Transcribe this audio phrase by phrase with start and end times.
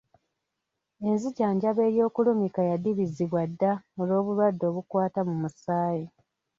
[1.07, 6.05] Enzijanjaba ey'okulumika yadibizibwa dda olw'obulwadde obukwatira mu musaayi.